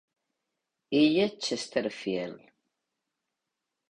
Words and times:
Illes 0.99 1.35
Chesterfield. 1.47 2.41